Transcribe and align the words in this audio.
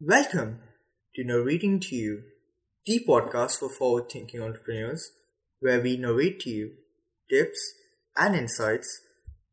Welcome 0.00 0.60
to 1.16 1.24
Narrating 1.24 1.80
to 1.80 1.96
You, 1.96 2.22
the 2.86 3.04
podcast 3.04 3.58
for 3.58 3.68
forward 3.68 4.08
thinking 4.08 4.40
entrepreneurs, 4.40 5.10
where 5.58 5.80
we 5.80 5.96
narrate 5.96 6.38
to 6.42 6.50
you 6.50 6.74
tips 7.28 7.58
and 8.16 8.36
insights 8.36 9.00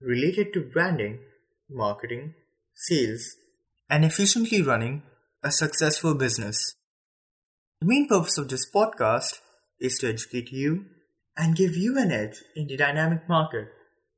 related 0.00 0.54
to 0.54 0.62
branding, 0.62 1.18
marketing, 1.68 2.32
sales, 2.74 3.36
and 3.90 4.02
efficiently 4.02 4.62
running 4.62 5.02
a 5.44 5.50
successful 5.50 6.14
business. 6.14 6.74
The 7.82 7.88
main 7.88 8.08
purpose 8.08 8.38
of 8.38 8.48
this 8.48 8.64
podcast 8.74 9.40
is 9.78 9.98
to 9.98 10.08
educate 10.08 10.50
you 10.52 10.86
and 11.36 11.54
give 11.54 11.76
you 11.76 11.98
an 11.98 12.12
edge 12.12 12.42
in 12.56 12.66
the 12.66 12.78
dynamic 12.78 13.28
market 13.28 13.68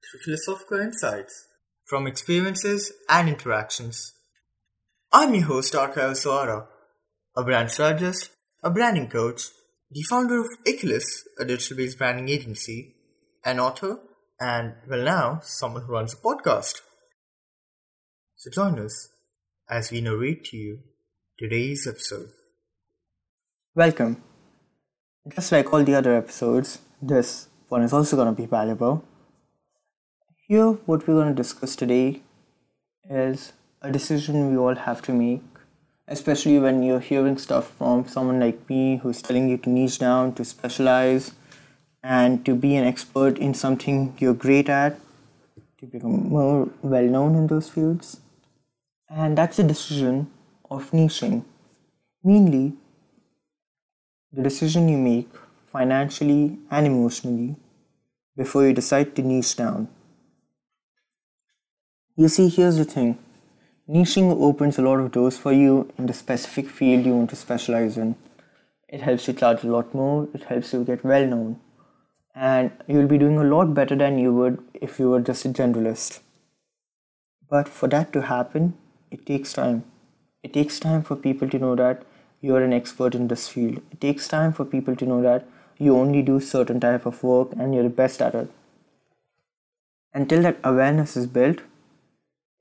through 0.00 0.20
philosophical 0.24 0.80
insights 0.80 1.46
from 1.84 2.06
experiences 2.06 2.90
and 3.06 3.28
interactions. 3.28 4.14
I'm 5.18 5.34
your 5.34 5.44
host, 5.44 5.72
Arkael 5.72 6.12
Soara, 6.12 6.66
a 7.34 7.42
brand 7.42 7.70
strategist, 7.70 8.28
a 8.62 8.68
branding 8.68 9.08
coach, 9.08 9.44
the 9.90 10.02
founder 10.02 10.40
of 10.40 10.46
Iaculus, 10.66 11.04
a 11.38 11.46
digital 11.46 11.78
based 11.78 11.96
branding 11.96 12.28
agency, 12.28 12.96
an 13.42 13.58
author, 13.58 13.98
and, 14.38 14.74
well, 14.86 15.02
now, 15.02 15.40
someone 15.42 15.84
who 15.84 15.92
runs 15.94 16.12
a 16.12 16.18
podcast. 16.18 16.82
So 18.36 18.50
join 18.50 18.78
us 18.78 19.08
as 19.70 19.90
we 19.90 20.02
narrate 20.02 20.44
to 20.50 20.56
you 20.58 20.80
today's 21.38 21.86
episode. 21.88 22.28
Welcome. 23.74 24.22
Just 25.34 25.50
like 25.50 25.72
all 25.72 25.82
the 25.82 25.94
other 25.94 26.14
episodes, 26.14 26.80
this 27.00 27.48
one 27.70 27.82
is 27.82 27.94
also 27.94 28.16
going 28.16 28.36
to 28.36 28.42
be 28.42 28.44
valuable. 28.44 29.02
Here, 30.46 30.72
what 30.72 31.08
we're 31.08 31.14
going 31.14 31.34
to 31.34 31.42
discuss 31.42 31.74
today 31.74 32.20
is 33.08 33.54
a 33.86 33.92
decision 33.92 34.50
we 34.50 34.56
all 34.56 34.74
have 34.74 35.00
to 35.02 35.12
make, 35.12 35.42
especially 36.08 36.58
when 36.58 36.82
you're 36.82 37.00
hearing 37.08 37.38
stuff 37.38 37.68
from 37.78 38.06
someone 38.08 38.40
like 38.40 38.68
me 38.68 38.96
who's 39.02 39.22
telling 39.22 39.48
you 39.48 39.56
to 39.58 39.70
niche 39.70 39.98
down, 39.98 40.34
to 40.34 40.44
specialize, 40.44 41.32
and 42.02 42.44
to 42.44 42.54
be 42.54 42.74
an 42.76 42.84
expert 42.84 43.38
in 43.38 43.54
something 43.54 44.14
you're 44.18 44.34
great 44.34 44.68
at, 44.68 44.98
to 45.78 45.86
become 45.86 46.28
more 46.28 46.68
well 46.82 47.04
known 47.04 47.34
in 47.36 47.46
those 47.46 47.68
fields. 47.68 48.20
And 49.08 49.38
that's 49.38 49.56
the 49.58 49.62
decision 49.62 50.30
of 50.70 50.90
niching. 50.90 51.44
Mainly, 52.24 52.72
the 54.32 54.42
decision 54.42 54.88
you 54.88 54.98
make 54.98 55.28
financially 55.66 56.58
and 56.70 56.86
emotionally 56.86 57.54
before 58.36 58.66
you 58.66 58.72
decide 58.72 59.14
to 59.14 59.22
niche 59.22 59.54
down. 59.56 59.88
You 62.16 62.28
see, 62.28 62.48
here's 62.48 62.78
the 62.78 62.84
thing 62.84 63.18
niching 63.88 64.32
opens 64.42 64.78
a 64.78 64.82
lot 64.82 64.98
of 64.98 65.12
doors 65.12 65.38
for 65.38 65.52
you 65.52 65.88
in 65.96 66.06
the 66.06 66.12
specific 66.12 66.68
field 66.68 67.06
you 67.06 67.14
want 67.14 67.30
to 67.30 67.36
specialize 67.36 67.96
in. 67.96 68.16
It 68.88 69.02
helps 69.02 69.28
you 69.28 69.34
charge 69.34 69.62
a 69.62 69.68
lot 69.68 69.94
more, 69.94 70.28
it 70.34 70.42
helps 70.44 70.72
you 70.72 70.84
get 70.84 71.04
well 71.04 71.26
known, 71.26 71.60
and 72.34 72.70
you'll 72.88 73.06
be 73.06 73.18
doing 73.18 73.38
a 73.38 73.44
lot 73.44 73.74
better 73.74 73.94
than 73.94 74.18
you 74.18 74.32
would 74.34 74.58
if 74.74 74.98
you 74.98 75.10
were 75.10 75.20
just 75.20 75.44
a 75.44 75.48
generalist. 75.48 76.20
But 77.48 77.68
for 77.68 77.88
that 77.88 78.12
to 78.12 78.22
happen, 78.22 78.74
it 79.10 79.24
takes 79.24 79.52
time. 79.52 79.84
It 80.42 80.52
takes 80.52 80.80
time 80.80 81.02
for 81.02 81.14
people 81.14 81.48
to 81.48 81.58
know 81.58 81.76
that 81.76 82.02
you're 82.40 82.62
an 82.62 82.72
expert 82.72 83.14
in 83.14 83.28
this 83.28 83.48
field. 83.48 83.80
It 83.92 84.00
takes 84.00 84.26
time 84.26 84.52
for 84.52 84.64
people 84.64 84.96
to 84.96 85.06
know 85.06 85.22
that 85.22 85.46
you 85.78 85.96
only 85.96 86.22
do 86.22 86.40
certain 86.40 86.80
type 86.80 87.06
of 87.06 87.22
work 87.22 87.52
and 87.56 87.72
you're 87.74 87.84
the 87.84 87.88
best 87.88 88.20
at 88.20 88.34
it. 88.34 88.50
Until 90.12 90.42
that 90.42 90.58
awareness 90.64 91.16
is 91.16 91.26
built, 91.26 91.60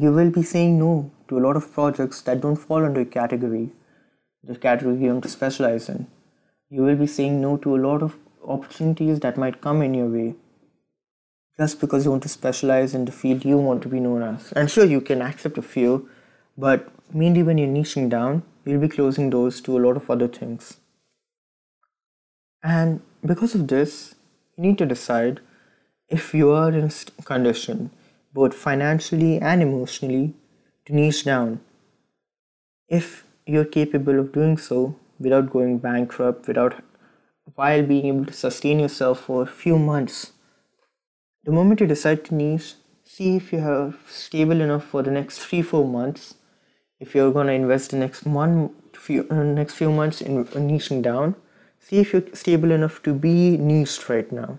you 0.00 0.12
will 0.12 0.30
be 0.30 0.42
saying 0.42 0.78
no 0.78 1.10
to 1.28 1.38
a 1.38 1.44
lot 1.46 1.56
of 1.56 1.72
projects 1.72 2.20
that 2.22 2.40
don't 2.40 2.56
fall 2.56 2.84
under 2.84 3.00
your 3.00 3.10
category, 3.10 3.70
the 4.42 4.56
category 4.56 4.96
you 4.96 5.10
want 5.10 5.22
to 5.22 5.28
specialize 5.28 5.88
in. 5.88 6.06
You 6.68 6.82
will 6.82 6.96
be 6.96 7.06
saying 7.06 7.40
no 7.40 7.56
to 7.58 7.76
a 7.76 7.82
lot 7.88 8.02
of 8.02 8.16
opportunities 8.46 9.20
that 9.20 9.36
might 9.36 9.60
come 9.60 9.82
in 9.82 9.94
your 9.94 10.08
way 10.08 10.34
just 11.58 11.80
because 11.80 12.04
you 12.04 12.10
want 12.10 12.22
to 12.22 12.28
specialize 12.28 12.94
in 12.94 13.06
the 13.06 13.12
field 13.12 13.44
you 13.44 13.56
want 13.56 13.82
to 13.82 13.88
be 13.88 14.00
known 14.00 14.22
as. 14.22 14.52
And 14.52 14.70
sure, 14.70 14.84
you 14.84 15.00
can 15.00 15.22
accept 15.22 15.56
a 15.56 15.62
few, 15.62 16.08
but 16.56 16.88
mainly 17.12 17.42
when 17.42 17.58
you're 17.58 17.68
niching 17.68 18.10
down, 18.10 18.42
you'll 18.64 18.80
be 18.80 18.88
closing 18.88 19.30
doors 19.30 19.60
to 19.62 19.76
a 19.76 19.80
lot 19.80 19.96
of 19.96 20.10
other 20.10 20.28
things. 20.28 20.78
And 22.62 23.00
because 23.24 23.54
of 23.54 23.68
this, 23.68 24.14
you 24.56 24.64
need 24.64 24.78
to 24.78 24.86
decide 24.86 25.40
if 26.08 26.34
you 26.34 26.50
are 26.50 26.68
in 26.68 26.84
a 26.84 27.22
condition 27.22 27.90
both 28.36 28.54
financially 28.54 29.38
and 29.50 29.62
emotionally, 29.62 30.34
to 30.84 30.94
niche 30.94 31.24
down. 31.24 31.60
If 32.86 33.24
you're 33.46 33.70
capable 33.76 34.18
of 34.20 34.32
doing 34.32 34.58
so 34.58 34.80
without 35.18 35.50
going 35.50 35.78
bankrupt, 35.78 36.46
without 36.46 36.74
while 37.54 37.82
being 37.82 38.06
able 38.06 38.26
to 38.26 38.32
sustain 38.32 38.80
yourself 38.80 39.20
for 39.20 39.42
a 39.42 39.52
few 39.62 39.78
months, 39.78 40.32
the 41.44 41.52
moment 41.58 41.80
you 41.80 41.86
decide 41.86 42.24
to 42.26 42.34
niche, 42.34 42.74
see 43.04 43.36
if 43.36 43.52
you 43.52 43.60
are 43.60 43.94
stable 44.08 44.60
enough 44.60 44.84
for 44.84 45.02
the 45.02 45.10
next 45.10 45.38
three, 45.38 45.62
four 45.62 45.86
months. 45.86 46.34
If 47.00 47.14
you're 47.14 47.32
gonna 47.32 47.52
invest 47.52 47.92
the 47.92 47.96
next 47.96 48.24
one, 48.24 48.70
few, 48.92 49.26
uh, 49.30 49.42
next 49.44 49.74
few 49.74 49.90
months 49.90 50.20
in, 50.20 50.38
in 50.58 50.68
niching 50.68 51.02
down, 51.02 51.36
see 51.78 51.98
if 51.98 52.12
you're 52.12 52.28
stable 52.34 52.70
enough 52.70 53.02
to 53.04 53.14
be 53.14 53.56
niched 53.56 54.08
right 54.10 54.30
now 54.30 54.58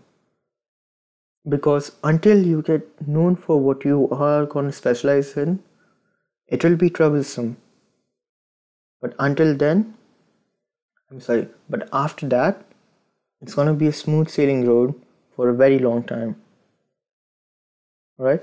because 1.49 1.91
until 2.03 2.45
you 2.45 2.61
get 2.61 3.07
known 3.07 3.35
for 3.35 3.59
what 3.59 3.85
you 3.85 4.09
are 4.09 4.45
going 4.45 4.65
to 4.65 4.71
specialize 4.71 5.35
in 5.37 5.59
it 6.47 6.63
will 6.63 6.75
be 6.77 6.89
troublesome. 6.89 7.57
But 9.01 9.13
until 9.19 9.55
then 9.55 9.93
i'm 11.09 11.21
sorry 11.21 11.47
but 11.69 11.87
after 11.93 12.27
that 12.27 12.63
it's 13.41 13.53
going 13.53 13.67
to 13.67 13.73
be 13.73 13.87
a 13.87 13.93
smooth 13.93 14.29
sailing 14.29 14.65
road 14.67 14.93
for 15.35 15.49
a 15.49 15.53
very 15.53 15.79
long 15.79 16.03
time. 16.03 16.35
Right 18.17 18.41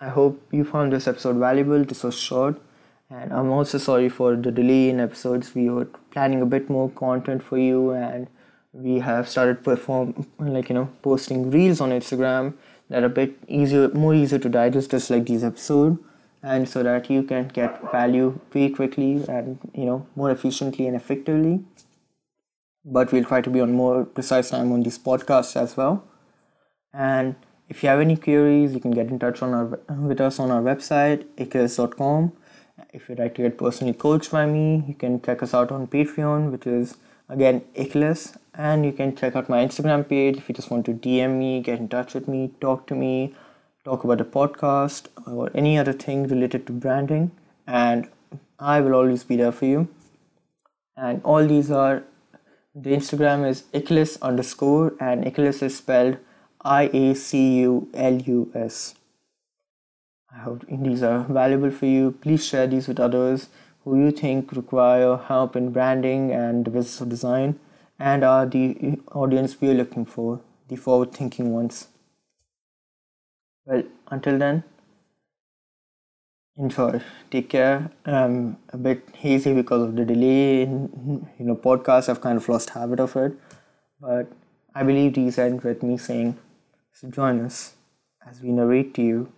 i 0.00 0.08
hope 0.08 0.42
you 0.52 0.64
found 0.64 0.92
this 0.92 1.08
episode 1.08 1.36
valuable 1.36 1.84
this 1.84 2.02
was 2.04 2.18
short 2.18 2.60
and 3.10 3.32
i'm 3.32 3.50
also 3.50 3.78
sorry 3.78 4.08
for 4.08 4.36
the 4.36 4.52
delay 4.52 4.90
in 4.90 5.00
episodes. 5.00 5.54
We 5.54 5.70
were 5.70 5.86
planning 6.10 6.42
a 6.42 6.46
bit 6.46 6.68
more 6.68 6.90
content 6.90 7.42
for 7.42 7.56
you 7.58 7.92
and 7.92 8.28
we 8.72 8.98
have 8.98 9.28
started 9.28 9.64
perform 9.64 10.26
like 10.38 10.68
you 10.68 10.74
know 10.74 10.88
posting 11.02 11.50
reels 11.50 11.80
on 11.80 11.90
instagram 11.90 12.54
that 12.88 13.02
are 13.02 13.06
a 13.06 13.16
bit 13.20 13.38
easier 13.46 13.88
more 13.88 14.14
easier 14.14 14.38
to 14.38 14.48
digest 14.48 14.90
just 14.90 15.10
like 15.10 15.26
these 15.26 15.44
episode. 15.44 15.98
And 16.42 16.68
so 16.68 16.82
that 16.84 17.10
you 17.10 17.24
can 17.24 17.48
get 17.48 17.80
value 17.90 18.38
very 18.52 18.70
quickly 18.70 19.24
and 19.28 19.58
you 19.74 19.84
know 19.84 20.06
more 20.14 20.30
efficiently 20.30 20.86
and 20.86 20.96
effectively. 20.96 21.64
But 22.84 23.12
we'll 23.12 23.24
try 23.24 23.40
to 23.40 23.50
be 23.50 23.60
on 23.60 23.72
more 23.72 24.04
precise 24.04 24.50
time 24.50 24.72
on 24.72 24.82
these 24.82 24.98
podcasts 24.98 25.56
as 25.56 25.76
well. 25.76 26.04
And 26.94 27.34
if 27.68 27.82
you 27.82 27.88
have 27.88 28.00
any 28.00 28.16
queries 28.16 28.72
you 28.72 28.80
can 28.80 28.92
get 28.92 29.08
in 29.08 29.18
touch 29.18 29.42
on 29.42 29.52
our 29.52 29.80
with 30.06 30.20
us 30.20 30.38
on 30.38 30.50
our 30.50 30.62
website 30.62 31.24
iaculus.com 31.36 32.32
if 32.94 33.08
you'd 33.08 33.18
like 33.18 33.34
to 33.34 33.42
get 33.42 33.58
personally 33.58 33.92
coached 33.92 34.30
by 34.30 34.46
me 34.46 34.82
you 34.88 34.94
can 34.94 35.20
check 35.20 35.42
us 35.42 35.52
out 35.52 35.70
on 35.70 35.86
patreon 35.86 36.50
which 36.50 36.66
is 36.66 36.96
again 37.28 37.60
Iaculus 37.74 38.38
and 38.58 38.84
you 38.84 38.92
can 38.92 39.14
check 39.14 39.36
out 39.36 39.48
my 39.48 39.64
Instagram 39.64 40.06
page 40.08 40.36
if 40.36 40.48
you 40.48 40.54
just 40.54 40.70
want 40.70 40.84
to 40.86 40.92
DM 40.92 41.38
me, 41.38 41.60
get 41.60 41.78
in 41.78 41.88
touch 41.88 42.12
with 42.12 42.26
me, 42.26 42.50
talk 42.60 42.88
to 42.88 42.94
me, 42.94 43.34
talk 43.84 44.02
about 44.02 44.18
the 44.18 44.24
podcast 44.24 45.06
or 45.26 45.50
any 45.54 45.78
other 45.78 45.92
thing 45.92 46.26
related 46.26 46.66
to 46.66 46.72
branding 46.72 47.30
and 47.66 48.08
I 48.58 48.80
will 48.80 48.94
always 48.94 49.22
be 49.22 49.36
there 49.36 49.52
for 49.52 49.66
you. 49.66 49.88
And 50.96 51.22
all 51.22 51.46
these 51.46 51.70
are 51.70 52.02
the 52.74 52.90
Instagram 52.90 53.48
is 53.48 53.62
Iaculus 53.72 54.20
underscore 54.20 54.94
and 55.00 55.24
Iaculus 55.24 55.62
is 55.62 55.76
spelled 55.76 56.18
I 56.62 56.90
A 56.92 57.14
C 57.14 57.60
U 57.60 57.88
L 57.94 58.14
U 58.14 58.50
S. 58.56 58.96
I 60.34 60.38
hope 60.40 60.64
these 60.68 61.04
are 61.04 61.20
valuable 61.20 61.70
for 61.70 61.86
you. 61.86 62.10
Please 62.20 62.44
share 62.44 62.66
these 62.66 62.88
with 62.88 62.98
others 62.98 63.48
who 63.84 63.96
you 64.04 64.10
think 64.10 64.50
require 64.50 65.16
help 65.16 65.54
in 65.54 65.70
branding 65.70 66.32
and 66.32 66.64
business 66.64 67.00
of 67.00 67.08
design 67.08 67.58
and 67.98 68.24
are 68.24 68.46
the 68.46 68.98
audience 69.12 69.60
we 69.60 69.70
are 69.70 69.74
looking 69.74 70.04
for, 70.04 70.40
the 70.68 70.76
forward 70.76 71.12
thinking 71.12 71.52
ones. 71.52 71.88
Well, 73.66 73.82
until 74.10 74.38
then, 74.38 74.64
enjoy. 76.56 77.00
Take 77.30 77.48
care. 77.50 77.90
I'm 78.04 78.56
a 78.72 78.76
bit 78.76 79.08
hazy 79.14 79.54
because 79.54 79.82
of 79.82 79.96
the 79.96 80.04
delay 80.04 80.62
in 80.62 81.26
you 81.38 81.46
know 81.46 81.56
podcast. 81.56 82.08
I've 82.08 82.20
kind 82.20 82.36
of 82.38 82.48
lost 82.48 82.70
habit 82.70 83.00
of 83.00 83.16
it, 83.16 83.32
but 84.00 84.30
I 84.74 84.82
believe 84.82 85.14
these 85.14 85.38
end 85.38 85.62
with 85.62 85.82
me 85.82 85.98
saying, 85.98 86.36
"So 86.92 87.08
join 87.08 87.40
us 87.40 87.74
as 88.26 88.40
we 88.42 88.52
narrate 88.52 88.94
to 88.94 89.02
you 89.02 89.32